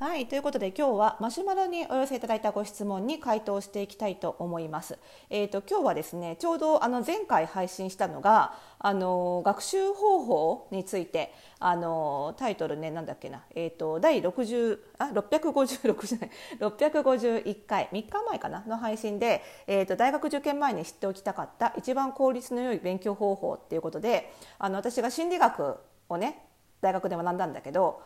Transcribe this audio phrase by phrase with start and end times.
[0.00, 4.96] はいということで今日はマシュマロにお寄せいただいたご質問に回答していきたいと思います。
[5.28, 16.30] えーと、今日はですねちょうどあの前回配信したのがあの学習方法についてあのタイトルねなんだっけな、えーと、第60あ656じゃない
[16.60, 25.74] 651回3日前かなの配信で、えー、と大学受験前に知っておきたかった一番効率の良い勉強方法っていうことであの私が心理学
[26.08, 26.44] をね
[26.80, 28.00] 大学で学んだんだけど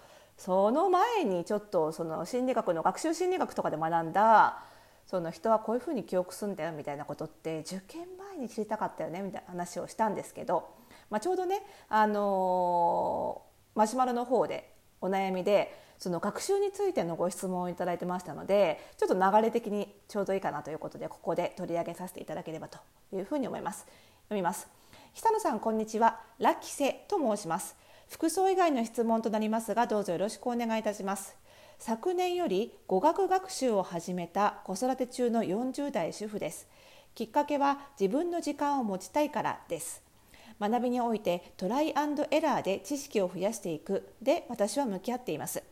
[0.44, 4.64] その前にちょっとその心理学の学習心理学とかで学んだ
[5.06, 10.68] その人はこういうふうに記憶すんだよみたいなことって受験前に知りたかったよねみたいな話をしたんですけど、
[11.10, 14.68] まあ、ちょうどね、あのー、マシュマロの方で
[15.00, 22.78] お悩みでその学習についてのご質問をいただいてましたのでちょっと流れ的にちょうどいいかなということでここで取り上げさせていただければと
[23.12, 23.86] いうふうに思います。
[24.24, 24.66] 読みます。
[25.14, 26.18] 久野さんこんにちは。
[26.40, 27.76] ラッキセと申します。
[28.12, 31.34] 服装以外の質問となりますがどうぞよろしくお願いいたします。
[31.78, 36.68] 昨年より語学学習を始めた子育て中の40代主婦です。
[37.14, 40.02] きっかけは自分の時間を持ちたいからです。
[40.60, 45.62] 学びにおいてトライエラーで知識を増やしていくで私は向き合っています。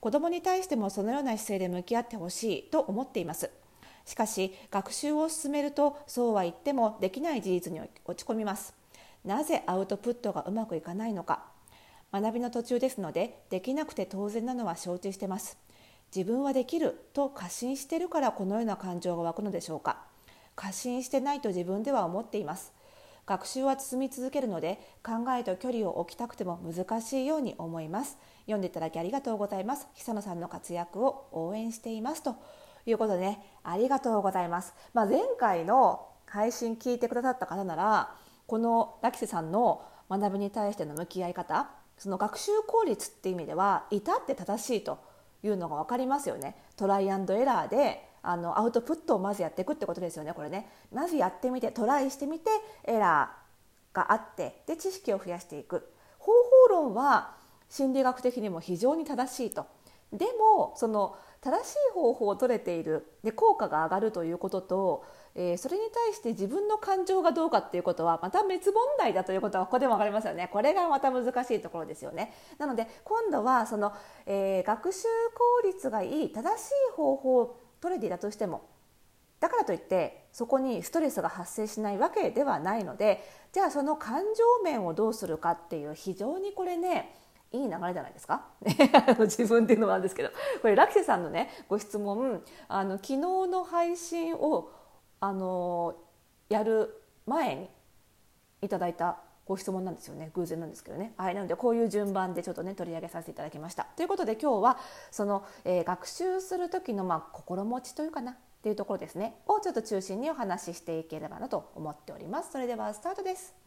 [0.00, 3.50] 子供に対してもそのような姿勢で向き合ってほしいと思っています。
[4.06, 8.74] しかし学習を進めるとそうは言ってもできない事実に落ち込みます。
[9.26, 11.51] なぜアウトプットがうまくいかないのか。
[12.12, 15.58] 学びの途中ですのでできなくて当然なのは承知してます。
[16.14, 20.02] 自分はできると過信してるからこのような感情が湧くのでしょうか。
[20.54, 22.72] 過信してないと自分では思っています。
[23.24, 28.18] 学習は進み続けるので考えと距離を置きたくても難しいように思います。
[28.42, 29.86] 読んでいただきありがとうございます。
[29.94, 32.22] 久野さんの活躍を応援しています。
[32.22, 32.36] と
[32.86, 38.14] いうことでねありがとうございます、まあ、前回の配信聞いてくださった方なら
[38.46, 41.70] このラキセさんの学びに対しての向き合い方
[42.02, 44.98] その学習効率って意味では至って正しいと
[45.44, 46.56] いうのが分かりますよね。
[46.76, 50.68] トライアンドエラーであのアウトプットをまずやっていくってことですよねこれね。
[50.92, 52.50] まずやってみてトライしてみて
[52.82, 55.92] エラーがあってで知識を増やしていく。
[56.18, 56.32] 方
[56.66, 57.36] 法論は
[57.68, 59.66] 心理学的にも非常に正しいと
[60.12, 70.48] でもその正しい方法を取れているで効果が上がるということとえー、それに対して自分の感情がどうかっていうことはまた別問題だということはここでも分かりますよね。
[70.52, 72.32] これがまた難しいところですよね。
[72.58, 73.94] なので今度はその、
[74.26, 78.68] えー、学習効率がいい正しい方法を取れていたとしても
[79.40, 87.16] だからといってそこにストレスが発生しないわけではないのでじゃあその感情面をどうするかっていう非常にこれね
[87.52, 88.44] いい流れじゃないですか？
[89.20, 90.30] 自分っていうのもあるんですけど。
[90.60, 92.42] これラキセさんのねご質問。
[92.68, 94.70] あの昨日の配信を
[95.20, 95.94] あの
[96.48, 97.70] やる前に
[98.62, 100.30] いただいたご質問なんですよね。
[100.34, 101.14] 偶然なんですけどね。
[101.16, 103.86] はいなのでこういう順番でちょっとね取り上げさせていただきました。
[103.96, 104.78] ということで今日は
[105.10, 109.42] その、えー、学習する時のまあ心持ちというかなっていうところですね。
[109.46, 112.52] をちょっと中心にお話ししていければなと思っております。
[112.52, 113.61] それではスタートです。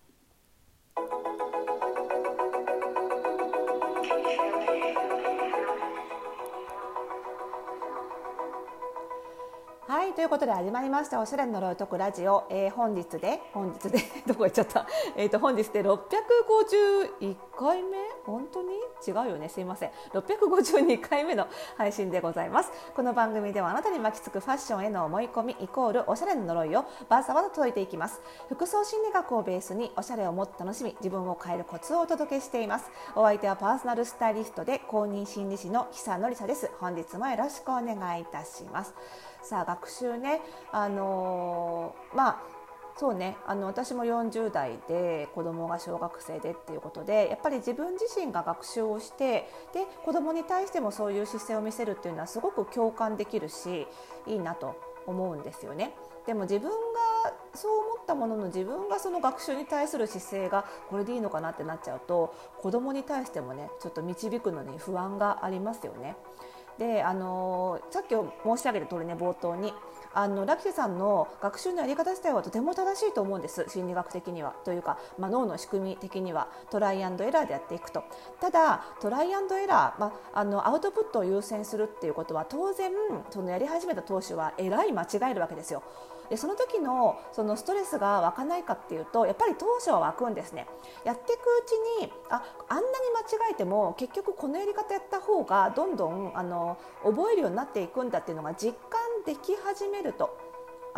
[9.95, 14.85] I いということで始まりましたおしゃれの呪いを解くラジオ、えー、本日で本日で どこ行っちゃった？
[15.16, 17.97] えっ、と本日で651回目？
[18.25, 18.75] 本当に？
[19.07, 19.49] 違うよね？
[19.49, 19.91] すいません。
[20.13, 22.71] 652回目の配信でございます。
[22.95, 28.22] この番組ではあなたに巻きつくファッションへの思い込みイコールおしゃれの呪いをバサバサ解いていきます。
[28.49, 32.89] 服装心理学をベースにおしゃれをもっと楽しみ自分を変えるコツをお届けしています。
[33.16, 36.69] お相手はパーソナルスタイリストで公認心理師の久典沙です。
[36.79, 38.93] 本日もよろしくお願いいたします。
[39.41, 40.41] さあ学習ね
[40.72, 42.56] あの、まあ
[42.97, 53.85] そうねあの私も40代で子供が小学生でっていうことでやっぱり自分自身が学習をしてで子供に対してもそういう姿勢を見せるっていうのはすごく共感できるし
[54.28, 55.94] いいなと思うんですよね。
[56.25, 56.75] でも自分が
[57.53, 66.16] そう思ったものの自分がその学習に対する姿勢がこれでいいのかなってなっちゃうと子供に対してもねちょっと導くのに不安がありますよね。
[66.78, 69.73] であのさっき申し上げた通りね冒頭に
[70.14, 74.55] あのラキセさんの学習のやり方自体はとても正しいと思うんです心理学的には。
[74.64, 78.03] というか、まあ、脳の仕組み的にはトライアンドエラーでやっていくと。
[78.40, 82.91] ただトライアンドエラー、まあ、あのアウトプットを優先するっていうことは当然
[83.29, 85.84] そのやり始めた当初はえらい間違えるわけですよ。
[86.29, 90.67] でその時のそのストレスが湧かないかっていうとやっぱり当初は湧くんですね。
[91.03, 91.73] やっていくうち
[92.03, 96.65] にああんなに間違えても結局このやり方やった方がどんどんあの
[97.03, 100.38] 覚えるようになっていくんだっていうのが実感でき始めると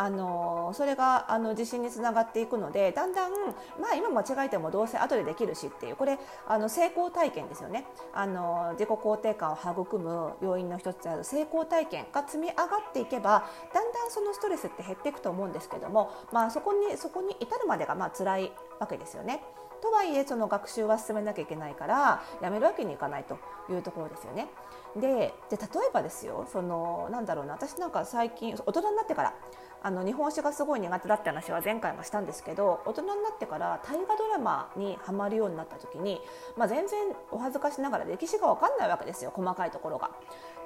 [0.00, 3.32] あのそれがあの自信につながっていくのでだんだん、
[3.80, 7.84] まあ、今間違えてもどうせ後でできるしっていうこれあの成功体験ですよね
[8.14, 13.44] あの自己肯定感を育む要因の一つである成功体験が積み上がっていけば
[13.74, 19.42] だんだんそのストレスって減っていくと思うんですけども、まあ、そこにそこに至るまでがまあ辛いわけですよね。
[19.82, 23.38] とはいえその学習は進めなきゃいけないからやめるわけにいかないと
[23.70, 24.48] いうところですよね。
[24.96, 29.34] でで例えばですよそのなんだろうな私なんか最近大人になってから
[29.80, 36.20] あの日本史がすごい苦手だって話は前回もしたんですけど大人になってから大河ドラマにはまるようになった時に、
[36.56, 36.98] まあ、全然
[37.30, 40.10] お恥ずかしながら歴史が分かんないわけですよ細かいところが。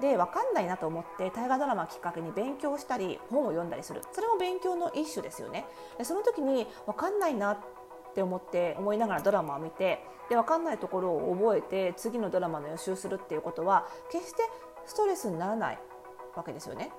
[0.01, 5.67] で分かんないなと思って大河ドラマきっかけに勉強したり本を読んだりするそれも勉強の一種ですよね。
[5.99, 7.59] でその時に分かんないな
[8.13, 14.43] って思って思いながらドラマを見てで分かんないところを覚えて次のドラマの予習するっていうことは決して
[14.87, 15.79] ストレスにならない
[16.37, 16.93] わけですよね。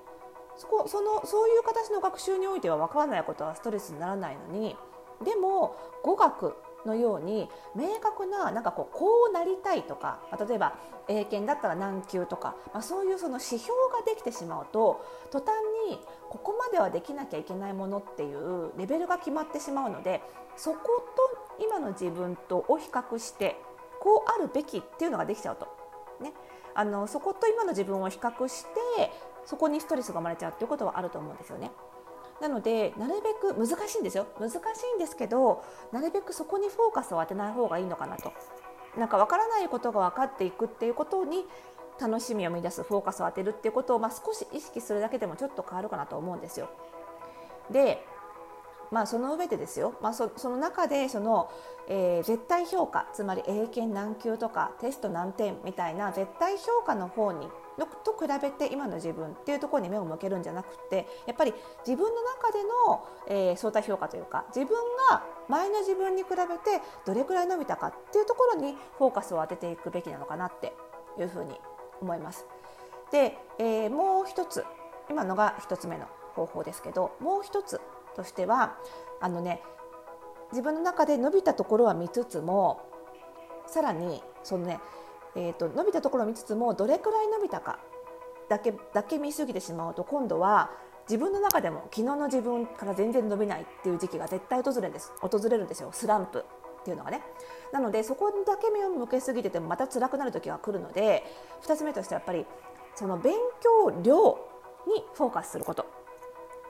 [0.56, 4.76] そこそのそういう形の学習においては分からないことはストレスにならないのに
[5.24, 6.54] でも語学
[6.86, 10.76] のように明確ななんかこうこうなりたいとか、まあ、例えば
[11.08, 15.48] 英検だったら何級とか、まあ、そういうその指標ができてしまうと途端
[15.90, 15.98] に
[16.28, 20.22] ここまではできなきゃいけないものっていうレベルが決まってしまうので
[20.56, 20.78] そこ
[21.58, 23.56] と今の自分とを比較して
[24.00, 25.66] こうあるべきっていうのができちゃうと。
[26.20, 26.32] ね、
[26.74, 28.64] あのそこと今の自分を比較し
[28.96, 29.10] て
[29.44, 31.72] そこにストレスが生まれちゃうっていうことはあると思うんですよね。
[32.40, 34.26] なのでなるべく難しいんですよ。
[34.38, 34.58] 難しい
[34.96, 38.32] んですけどなるべくそこにフォーカスを当てない方がいいのかなと。
[38.96, 41.44] なんか分からないことが分かっていくっていうことに
[42.00, 46.68] 楽しみを見出すフォーカスを当てるっていうことを、まあ、少し意識するだけでもちょっと変わるかなと思うんですよ。
[47.70, 48.04] で
[48.90, 51.50] まあ、その上でですよ、まあ、その中でその、
[51.88, 61.54] えー、絶対評価つまり英検何級とかテスト何点みたいな絶対評価の方にと比べて今の自分っていうところに目を向けるんじゃなくてやっぱり
[61.86, 64.76] 自分の中での、えー、相対評価というか自分
[65.10, 70.72] が前の自分に比べてどれくらい伸びたかっていうところにフォーカスを当てていくべきなのかなって
[71.18, 71.54] いうふうに
[72.00, 72.46] 思います。
[73.10, 74.64] で、えー、もう一つ
[75.10, 77.80] 今のが一つ目の方法ですけどもう一つ
[78.16, 78.76] としては
[79.20, 79.62] あのね
[80.50, 82.82] 自分の中で伸びたところは見つつも
[83.66, 84.80] さらにそのね
[85.36, 87.78] えーと、伸びたところを見つつもどれくらい伸びたか
[88.48, 90.70] だけだけ見過ぎてしまうと今度は
[91.08, 95.12] 自分の中でも昨日の自分から全然伸びないっていう時期が絶対訪れるんです。
[95.20, 95.90] 訪れるんですよ。
[95.92, 96.44] スランプ
[96.80, 97.20] っていうのがね。
[97.72, 101.24] なのでそこだけ目を向けすぎててもまた辛くなる時が来るので
[101.62, 102.46] 2つ目としてはやっぱり
[102.94, 104.38] その勉強量
[104.86, 105.86] にフォーカスすること。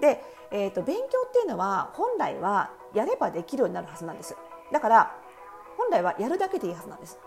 [0.01, 4.37] で、えーと勉強っていうのは本来はやればできるようになるはずなんです。
[4.73, 5.17] だから
[5.77, 7.19] 本来はやるだけでいいはずなんです。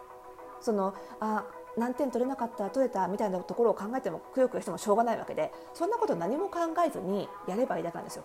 [0.61, 1.45] そのあ
[1.77, 8.23] 何点取れなかった取れたみたいなところを考えてもくよくよしてもしょうがないわけでそんなこと何も考えずにやればいいだけなんですよ。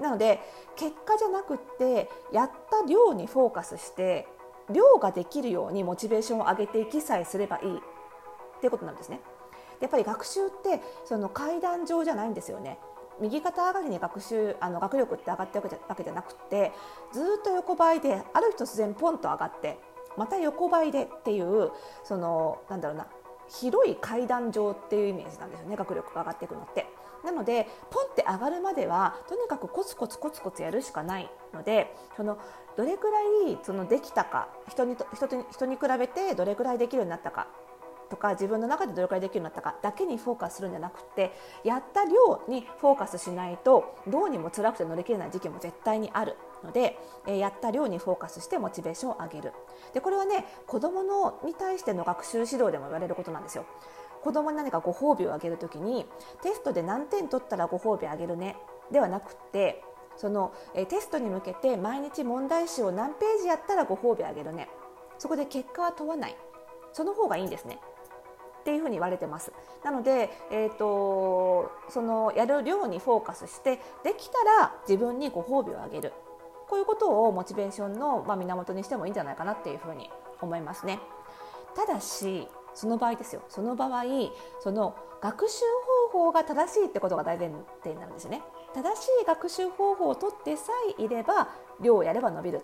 [0.00, 0.40] なので
[0.76, 4.26] 結果じゃなくってやった量にフォーカスして
[4.70, 7.80] 量ができるようにモチベーションを上げていきさえすればいいっ
[8.60, 9.20] ていうことなんですね。
[9.80, 12.78] やっぱり学習ってその階段上じゃないんですよね。
[13.20, 16.72] 右肩上がりに学習あの学力って上がっていくわけじゃなくて
[17.12, 19.78] ずっと横ばいである日突然ポンと上がって
[20.16, 21.70] また横ばいでっていう
[22.04, 23.06] そのなんだろうな
[23.48, 26.86] 広い階段状っていうイメージなんですよね学力が上がっていくのって。
[27.24, 32.36] なのでポンって上がるまではとにかくコツコツコツコツやるしかないのでその
[32.76, 37.46] どれくらいそのできたか人に人に人に比べてどれくらいできるようになったか
[38.10, 41.32] とか自分の中でどれくらいできるようになったかだけにフォーカスするんじゃなくて
[41.64, 49.52] やった量にフォーカスしないとどうにも辛くて乗り切れない時期も絶対にあるので、えやった量にフォーカスしてモチベーションを上げる。
[49.94, 53.64] でこれはね子どものに対しての学習指導でも言われることなんですよ。
[54.22, 56.06] 子供に何かご褒美をあげるときに
[56.42, 58.56] テストで何点取ったらご褒美あげるね？
[58.90, 59.82] ではなくて
[60.16, 64.68] そのえテストに向けて毎日問題集を何ページやったらご褒美あげるね？
[65.18, 66.36] そこで結果は問わない。
[66.92, 67.78] その方がいいんですね。
[68.60, 69.52] っていうふうに言われてます。
[69.82, 76.12] なので、えーと、そのやる量にフォーカスしてできたら自分にご褒美をあげる。
[76.72, 80.08] こういうことをモチベーションの、まあ、源にしてもいいんじゃないかなっていうふうに
[80.40, 81.00] 思いますね。
[81.76, 84.04] ただしその場合ですよその場合
[84.58, 85.60] その学習
[86.10, 87.50] 方法が正しいってことが大前
[87.82, 88.40] 提になるんですよね。
[88.72, 91.50] 正しい学習方法をとってさえいれば
[91.82, 92.62] 量をやれば伸びる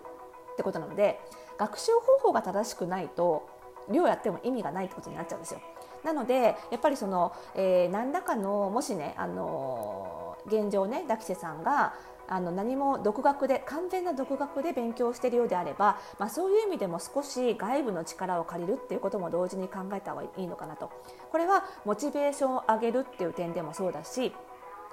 [0.53, 1.19] ってことなので
[1.59, 3.47] 学習方法が正しくないと
[3.91, 5.61] 量やっても意味がないってことになっちゃうんですよ。
[6.03, 11.93] なのでやっぱりその、えー、何らかのもしね、あのー、現状ねダキセさんが
[12.29, 20.91] あの何も独学で完全な独学で勉強しているようであれば、まあ、そういう意味でも少し外部の力を借りるっていうことも同時に考えた方がいいのかなと
[21.31, 24.31] これはモチベーションを上げるっていう点でもそうだし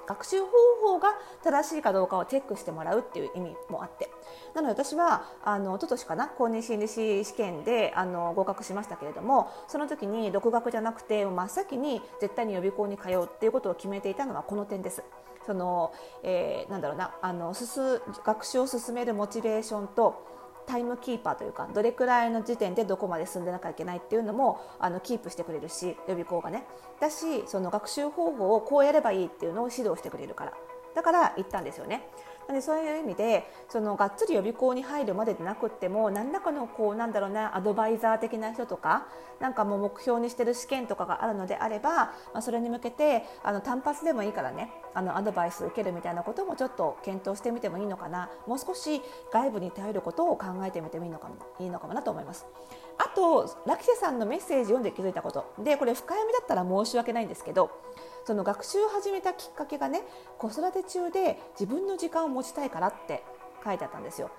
[0.07, 0.47] 学習方
[0.81, 4.09] 法が正しいかどうかをチェックしてもらうっていう意味もあって
[4.55, 15.03] なので私はあの一昨年かな公認心理師試験であの合格しましたけれどもその時に独学じゃなくて真っ先に絶対に予備校に通うっていうことを決めていたのはこの点です。
[15.47, 17.55] その、えー、なんだろうなあの
[18.25, 20.37] 学習を進めるモチベーションと
[20.67, 26.65] タイムキーパーというかどれくらいの時点でどこまで進んでなきゃいけないっていうのもあのキープしてくれるし予備校がね
[27.01, 30.53] だしその学習方法をこうやればいいっていうのを指導してくれるから
[30.95, 32.09] だから行ったんですよね。
[32.53, 39.09] でそういう意味でそのがっつり予備校に入るまででなくっても何らかのこうなんだろうなアドバイザー的な人とか
[39.41, 52.47] なんかもう目標にしてる試験とかがあるのであれば、まあ、それに向けてあの単発でもいいからねあのアドバイス受けるみたいなこともちょっと検討してみてもいいのかなもう少し外部に頼ることを考えてみてもいいのかもいいのかもなと思います。
[52.99, 57.71] あとラキセさんのメッセージ読んで気づいたことでこれ深読みだったら申し訳ないんですけど
[58.27, 60.03] その学習を始めたきっかけがね
[60.37, 63.23] 子育て中で自分の時間を持ちたいからって
[63.65, 64.31] 書いてあったんですよ。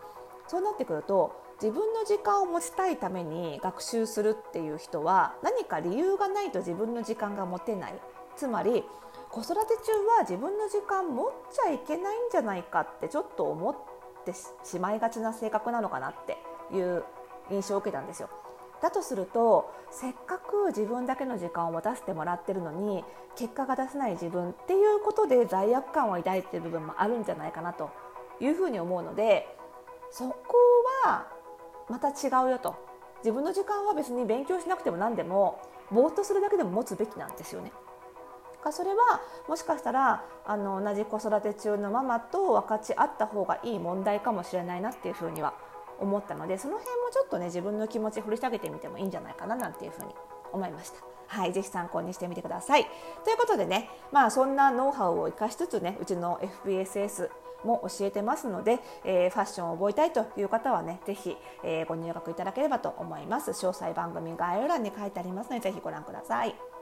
[0.47, 7.99] そうなってくると自分の時間を持ちたいために学習するっていう人は何か理由がないと自分の時間が持てない
[8.35, 8.83] つまり
[9.31, 13.75] 子育て中は自分の時間持っちゃいけないんじゃないかってちょっと思っ
[14.25, 16.37] てしまいがちな性格なのかなって
[16.73, 17.03] いう
[17.51, 18.29] 印象を受けたんですよ。
[18.81, 23.03] だとするとせっかく自分だけの時間を持たせてもらってるのに
[23.35, 27.89] 結果が出せない自分っていうことで罪悪感を抱いてる部分もあるんじゃないかなと
[28.39, 29.47] いうふうに思うので
[30.11, 30.35] そこ
[31.05, 31.27] は
[31.89, 32.75] また違うよと
[33.19, 37.71] 自分の時間は別に勉強しなくても何でもぼーっとするだけでも持つべきなんですよね。
[38.71, 45.53] それはもしかしたらあの同じ子育て中のママと分かち合った方がいい問題かもしれないなっていうふうには
[45.99, 50.13] 思ったのでその辺もちょっとね自分の気持ち掘り下げてみてもいいんじゃないかななんていうふうに
[50.51, 50.99] 思いました。
[51.27, 52.85] はい、ぜひ参考にしてみてください。
[53.25, 57.29] ということでね、まあ、そんなノウハウを生かしつつねうちの FBSS
[57.63, 66.76] も教えてますので、えー、ファッションを覚えたいという方はねぜひ、えー、ご入学いただければと思います詳細番組概要欄に書いてありますのでぜひご覧ください。